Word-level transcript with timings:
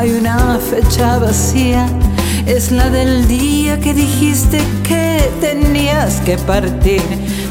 hay 0.00 0.12
una 0.12 0.58
fecha 0.58 1.18
vacía 1.18 1.86
es 2.46 2.72
la 2.72 2.88
del 2.88 3.28
día 3.28 3.78
que 3.78 3.92
dijiste 3.92 4.58
que 4.82 5.30
tenías 5.42 6.22
que 6.22 6.38
partir. 6.38 7.02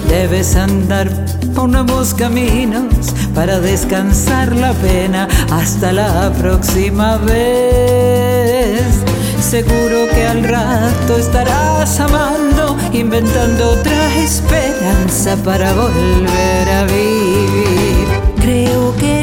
Debes 0.08 0.56
andar 0.56 1.12
por 1.54 1.70
nuevos 1.70 2.16
caminos 2.16 3.14
para 3.36 3.60
descansar 3.60 4.56
la 4.56 4.74
pena 4.74 5.28
hasta 5.52 5.92
la 5.94 6.32
próxima 6.40 7.18
vez. 7.18 8.82
Seguro 9.40 10.08
que 10.12 10.26
al 10.26 10.44
rato 10.44 11.18
estarás 11.18 12.00
amando, 12.00 12.76
inventando 12.94 13.74
otra 13.74 14.16
esperanza 14.16 15.36
para 15.46 15.72
volver 15.74 16.68
a 16.68 16.86
vivir. 16.86 18.08
Creo 18.42 18.96
que 18.98 19.19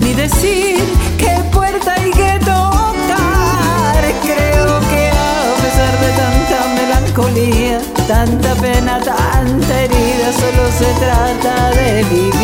ni 0.00 0.14
decir 0.14 0.78
qué 1.18 1.42
puerta 1.52 1.94
hay 1.94 2.10
que 2.10 2.38
tocar. 2.40 4.02
Creo 4.22 4.80
que 4.90 5.10
a 5.10 5.54
pesar 5.62 5.94
de 6.04 6.10
tanta 6.22 6.58
melancolía, 6.74 7.80
tanta 8.06 8.54
pena, 8.54 9.00
tanta 9.00 9.82
herida, 9.82 10.32
solo 10.32 10.70
se 10.78 10.90
trata 11.04 11.70
de 11.70 12.04
vivir. 12.04 12.43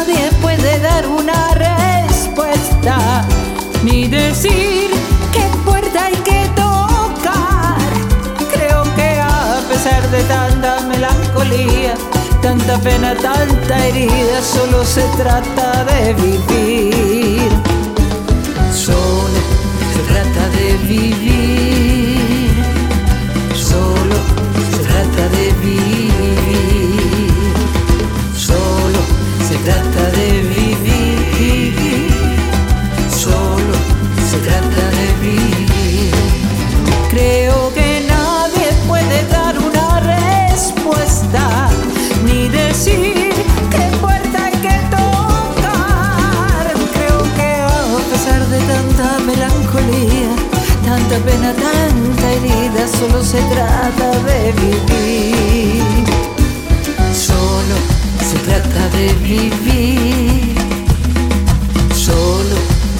tanta 12.41 12.77
pena, 12.79 13.15
tanta 13.15 13.87
herida, 13.87 14.41
solo 14.41 14.83
se 14.85 15.03
trata 15.17 15.83
de 15.85 16.13
vivir. 16.13 17.51
Solo 18.73 19.41
se 19.93 20.01
trata 20.11 20.49
de 20.57 20.77
vivir. 20.87 21.10
Tanta 51.61 52.25
herida, 52.31 52.87
solo 52.87 53.23
se 53.23 53.41
trata 53.53 54.09
de 54.27 54.51
vivir. 54.61 55.83
Solo 57.13 57.75
se 58.29 58.37
trata 58.47 58.83
de 58.97 59.05
vivir. 59.27 60.55
Solo 61.93 62.57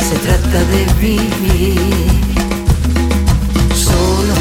se 0.08 0.16
trata 0.26 0.60
de 0.74 0.82
vivir. 1.00 2.12
Solo 3.88 4.36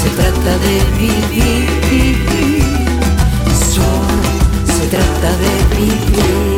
se 0.00 0.08
trata 0.18 0.52
de 0.66 0.76
vivir. 0.98 1.66
Solo 3.74 4.22
se 4.76 4.84
trata 4.94 5.30
de 5.42 5.52
vivir. 5.76 6.51